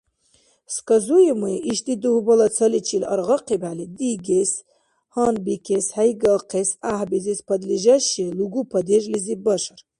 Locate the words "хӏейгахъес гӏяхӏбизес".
5.95-7.39